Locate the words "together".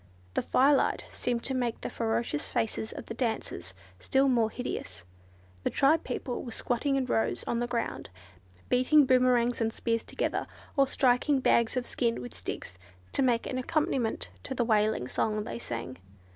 10.03-10.47